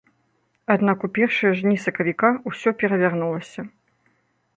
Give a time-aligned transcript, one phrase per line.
[0.75, 3.67] Аднак у першыя ж дні сакавіка ўсё перавярнулася.